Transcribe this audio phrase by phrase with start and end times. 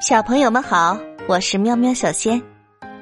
[0.00, 2.42] 小朋友们好，我是喵喵小仙，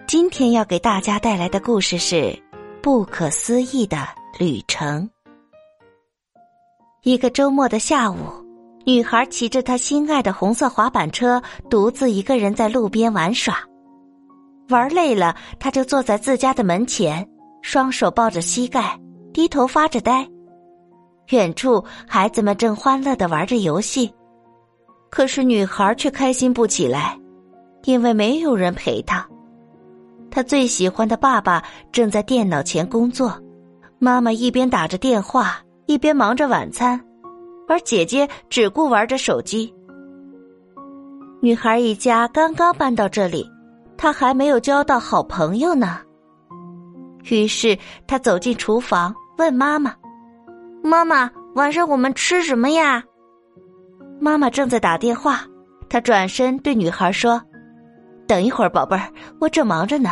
[0.07, 2.17] 今天要给大家带来的故事是
[2.83, 4.07] 《不可思议的
[4.39, 5.03] 旅程》。
[7.03, 8.17] 一个周末的下午，
[8.85, 13.57] 女孩骑着她心爱的红色滑板车，独自一个人在路边玩耍。
[14.69, 17.27] 玩累了，她就坐在自家的门前，
[17.63, 19.01] 双手抱着膝盖，
[19.33, 20.29] 低头发着呆。
[21.31, 24.13] 远处，孩子们正欢乐的玩着游戏。
[25.13, 27.21] 可是女孩却开心不起来，
[27.85, 29.29] 因为没有人陪她。
[30.31, 33.39] 她最喜欢的爸爸正在电脑前工作，
[33.99, 36.99] 妈妈一边打着电话，一边忙着晚餐，
[37.69, 39.71] 而姐姐只顾玩着手机。
[41.43, 43.47] 女孩一家刚刚搬到这里，
[43.99, 45.99] 她还没有交到好朋友呢。
[47.31, 49.95] 于是她走进厨房，问妈妈
[50.83, 53.05] ：“妈妈，晚上我们吃什么呀？”
[54.23, 55.41] 妈妈正在打电话，
[55.89, 57.43] 她转身对女孩说
[58.25, 59.11] ：“等一会儿，宝贝儿，
[59.41, 60.11] 我正忙着呢。”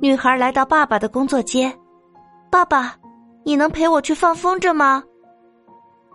[0.00, 1.76] 女孩来到爸爸的工作间
[2.52, 2.94] ，“爸爸，
[3.44, 5.02] 你能陪我去放风筝吗？”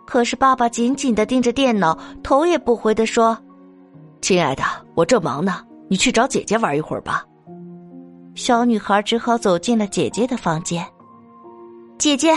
[0.08, 3.38] 可是爸爸紧紧的盯着电脑，头也不回的说
[4.22, 4.64] ：“亲爱的，
[4.96, 7.26] 我正忙呢，你去找姐姐玩一会儿吧。”
[8.36, 10.82] 小女孩只好走进了姐姐的房间。
[12.00, 12.34] “姐姐，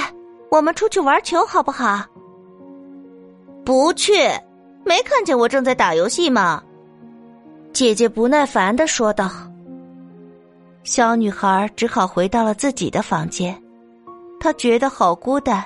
[0.50, 2.04] 我们出去玩球好不好
[3.64, 4.14] ？”“不去。”
[4.88, 6.64] 没看见我正在打游戏吗？
[7.74, 9.30] 姐姐不耐烦的说道。
[10.82, 13.62] 小女孩只好回到了自己的房间，
[14.40, 15.62] 她觉得好孤单，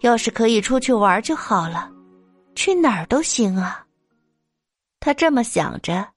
[0.00, 1.88] 要是可以出去玩就好了，
[2.56, 3.86] 去哪儿都行啊。
[4.98, 6.08] 她这么想着，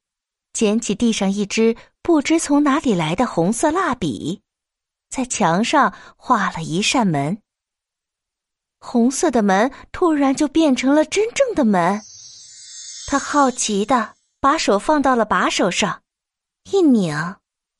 [0.52, 4.42] 捡起地上一支不知从哪里来的红色蜡笔，
[5.11, 7.38] 在墙上画了一扇门。
[8.80, 12.02] 红色的门突然就变成了真正的门。
[13.09, 14.09] 他好奇的
[14.41, 16.02] 把手放到了把手上，
[16.69, 17.16] 一拧，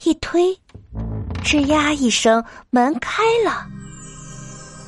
[0.06, 0.58] 一推，
[1.44, 3.68] 吱呀一声，门开了。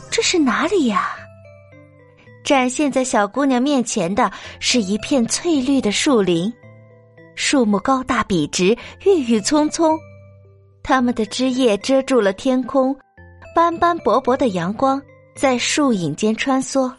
[0.10, 1.10] 这是哪里呀？
[2.42, 4.32] 展现在小姑娘面前的
[4.62, 6.52] 是一片翠绿的树林，
[7.36, 10.00] 树木高大笔直，郁郁葱葱，
[10.82, 12.98] 它们的枝叶遮住了天空，
[13.54, 15.02] 斑斑驳驳的阳光
[15.36, 16.90] 在树影间穿梭。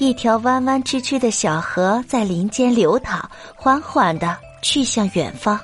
[0.00, 3.20] 一条弯弯曲曲的小河在林间流淌，
[3.54, 5.60] 缓缓的去向远方。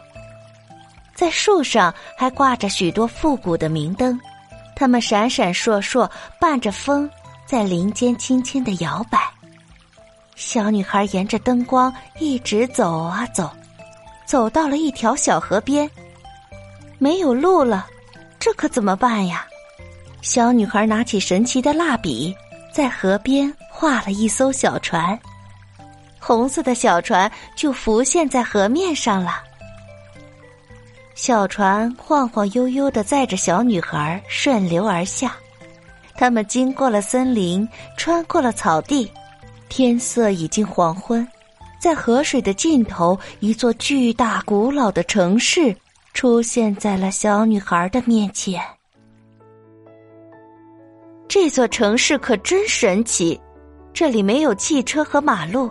[1.15, 4.21] 在树上还挂着许多复古的明灯，
[4.75, 6.07] 它们闪闪烁烁，
[6.39, 7.09] 伴着风
[7.47, 9.19] 在林间轻轻的摇摆。
[10.35, 13.51] 小女孩沿着灯光一直走啊走，
[14.27, 15.91] 走到了一条小河边。
[16.99, 17.87] 没有路了，
[18.39, 19.47] 这可怎么办呀？
[20.21, 22.37] 小女孩拿起神奇的蜡笔，
[22.77, 23.51] 在河边。
[23.79, 25.19] 画了一艘小船，
[26.19, 29.43] 红色的小船就浮现在河面上了。
[31.15, 35.37] 小船晃晃悠悠的载着小女孩顺流而下，
[36.17, 39.13] 他们经过了森林，穿过了草地，
[39.69, 41.27] 天色已经黄昏，
[41.79, 45.77] 在河水的尽头，一座巨大古老的城市
[46.15, 48.59] 出现在了小女孩的面前。
[51.39, 53.39] 这座城市可真神奇。
[53.93, 55.71] 这里没有汽车和马路，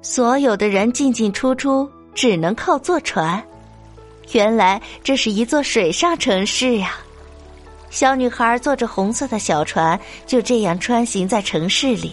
[0.00, 3.44] 所有的人进进出出只能靠坐船。
[4.30, 6.94] 原来这是一座水上城市呀！
[7.90, 12.12] 小女孩坐着红色的小船，就这样穿行在城市里。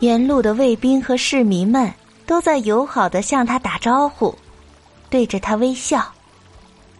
[0.00, 1.88] 沿路的卫兵和市民们
[2.26, 4.36] 都在友好的向她打招呼，
[5.08, 6.04] 对着她微笑。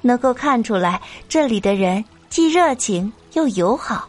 [0.00, 4.08] 能够看出来，这里的人既热情又友好，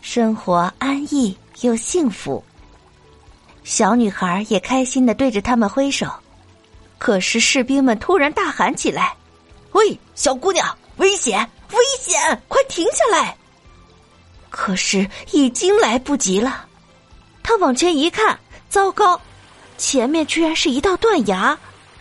[0.00, 1.36] 生活安逸。
[1.62, 2.42] 又幸福，
[3.64, 6.10] 小女孩也开心的对着他们挥手。
[6.96, 9.14] 可是士兵们突然大喊起来
[9.72, 11.38] ：“喂，小姑娘，危险，
[11.72, 13.36] 危险，快停下来！”
[14.48, 16.64] 可是已经来不及了。
[17.42, 19.20] 他往前一看，糟糕，
[19.76, 21.58] 前面居然是一道断崖，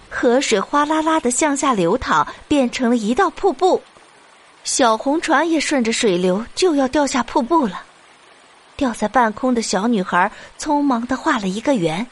[0.09, 3.81] 河水哗啦啦的向下流淌，变成了一道瀑布。
[4.71, 7.81] 小红船也顺着水流就要掉下瀑布了。
[8.75, 12.05] 吊在半空的小女孩匆忙的画了一个圆，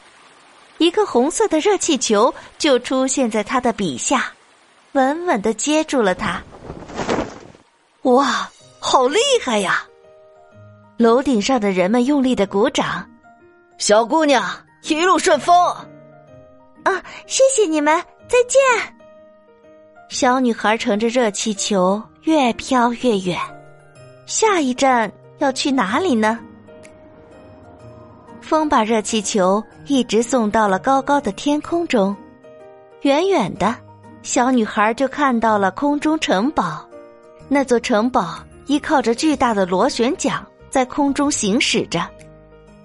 [0.78, 4.32] 一个红色的热气球就出现在她的笔下，
[4.90, 6.42] 稳稳的接住了她。
[8.02, 8.50] 哇，
[8.80, 9.84] 好厉害呀！
[10.96, 13.08] 楼顶上的人们用力的鼓掌。
[13.78, 14.44] 小姑娘
[14.82, 15.56] 一路顺风。
[16.82, 17.96] 啊，谢谢你们，
[18.26, 18.60] 再见。
[20.08, 23.38] 小女孩乘着热气球越飘越远，
[24.26, 26.38] 下一站要去哪里呢？
[28.40, 32.16] 风把热气球一直送到了高高的天空中，
[33.02, 33.74] 远远的，
[34.22, 36.84] 小女孩就看到了空中城堡。
[37.48, 42.06] 那座城堡依靠着巨大的螺旋桨在空中行驶着，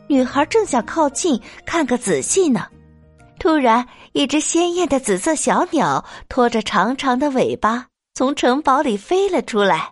[0.08, 2.66] 女孩正想靠近看个仔细呢。
[3.40, 9.92] 突然，一只鲜艳的紫色小鸟拖着长长的尾巴从城堡里飞了出来。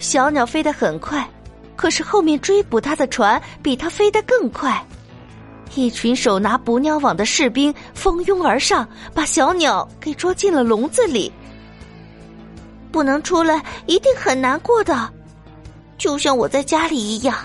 [0.00, 1.24] 小鸟飞得很快，
[1.76, 4.84] 可是后面追捕它的船比它飞得更快。
[5.76, 11.32] 一群手拿捕鸟网的士兵蜂拥而上，把小鸟给捉进了笼子里。
[12.90, 15.08] 不能出来，一定很难过的，
[15.96, 17.38] 就像我在家里一样。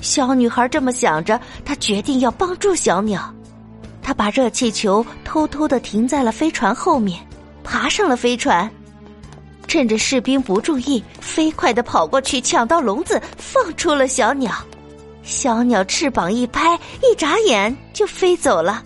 [0.00, 3.30] 小女孩这么想着，她决定要帮助小鸟。
[4.00, 7.24] 她把热气球偷偷的停在了飞船后面，
[7.62, 8.70] 爬上了飞船，
[9.66, 14.52] 趁着士兵不注意，飞快的跑过去，抢到笼子，放出了小鸟。
[15.22, 18.82] 小鸟翅膀一拍，一眨眼就飞走了，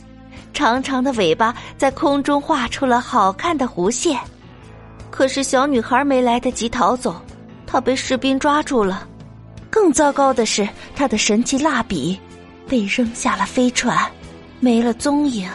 [0.52, 4.19] 长长的尾巴在空中画出了好看的弧线。
[5.11, 7.20] 可是小女孩没来得及逃走，
[7.67, 9.08] 她被士兵抓住了。
[9.70, 12.19] 更糟糕的是，她的神奇蜡笔
[12.69, 13.96] 被扔下了飞船，
[14.61, 15.50] 没了踪影。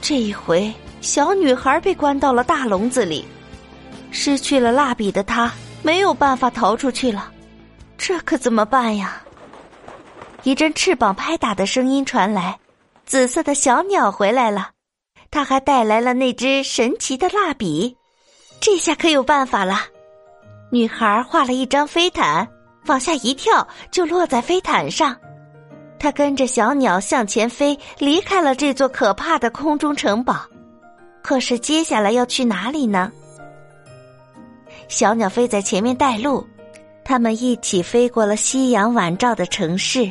[0.00, 3.26] 这一回，小女孩被关到了大笼子里，
[4.12, 5.52] 失去了蜡笔的她
[5.82, 7.30] 没有办法逃出去了。
[7.98, 9.20] 这可怎么办呀？
[10.44, 12.56] 一阵翅膀拍打的声音传来，
[13.04, 14.70] 紫色的小鸟回来了，
[15.28, 17.96] 它还带来了那只神奇的蜡笔。
[18.60, 19.80] 这下可有办法了。
[20.70, 22.48] 女孩画了一张飞毯，
[22.86, 25.16] 往下一跳就落在飞毯上。
[25.98, 30.46] 她跟着小鸟向前飞，离开了这座可怕的空中城堡。
[31.22, 33.10] 可是接下来要去哪里呢？
[34.88, 36.46] 小鸟飞在前面带路，
[37.04, 40.10] 他们一起飞过了夕阳晚照的城市，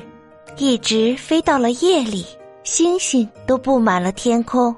[0.58, 2.26] 一直飞到了夜里，
[2.64, 4.76] 星星都布满了天空，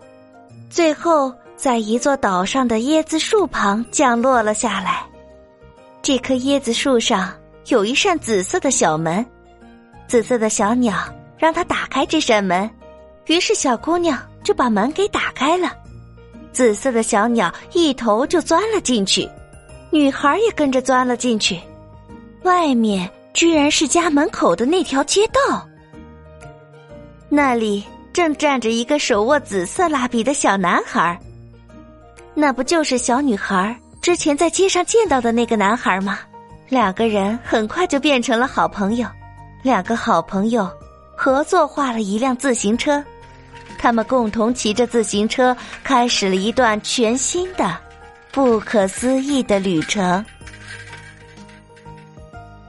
[0.69, 1.33] 最后。
[1.55, 5.05] 在一座岛上的椰子树旁降落了下来。
[6.01, 7.31] 这棵椰子树上
[7.67, 9.25] 有一扇紫色的小门，
[10.05, 10.97] 紫色的小鸟
[11.37, 12.69] 让它打开这扇门，
[13.27, 15.71] 于是小姑娘就把门给打开了。
[16.53, 19.27] 紫色的小鸟一头就钻了进去，
[19.89, 21.59] 女孩也跟着钻了进去。
[22.43, 25.67] 外面居然是家门口的那条街道，
[27.27, 27.83] 那里
[28.13, 31.19] 正站着一个手握紫色蜡笔的小男孩。
[32.35, 36.19] 那不就是小女孩之前在街上见到的那个男孩吗？
[36.69, 39.07] 两个人很快就变成了好朋友。
[39.61, 40.69] 两个好朋友
[41.15, 43.03] 合作画了一辆自行车，
[43.83, 45.53] 他们共同骑着自行车，
[45.83, 47.77] 开始了一段全新的、
[48.31, 50.23] 不可思议的旅程。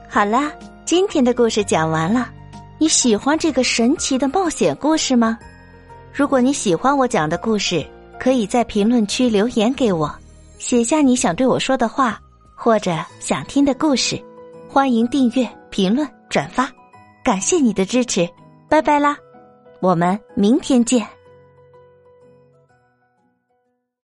[0.09, 0.51] 好啦，
[0.83, 2.29] 今天的故事讲完了。
[2.77, 5.39] 你喜欢这个神奇的冒险故事吗？
[6.11, 7.83] 如果你喜欢我讲的故事。
[8.17, 10.09] 可以在评论区留言给我，
[10.57, 12.17] 写下你想对我说的话，
[12.55, 14.17] 或者想听的故事。
[14.69, 16.71] 欢迎订阅、评论、转发，
[17.21, 18.27] 感谢你的支持，
[18.69, 19.17] 拜拜啦！
[19.85, 21.14] 我们明天见。